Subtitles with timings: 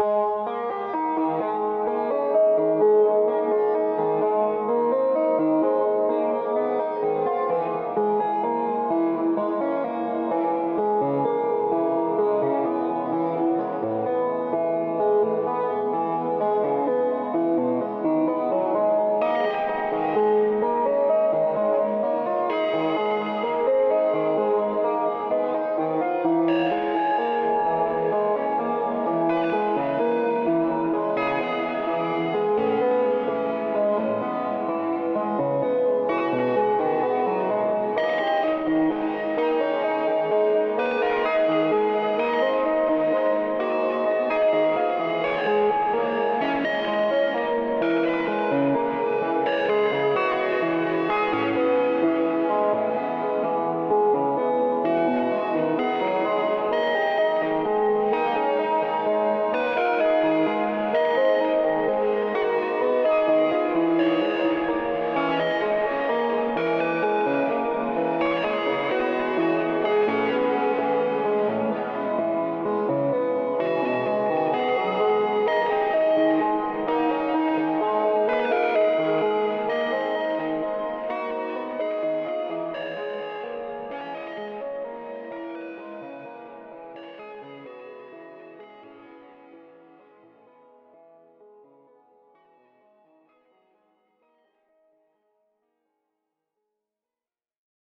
[0.00, 0.57] Música